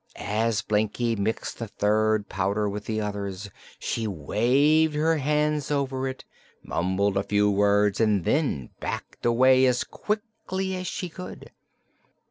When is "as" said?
0.15-0.63, 9.67-9.83, 10.75-10.87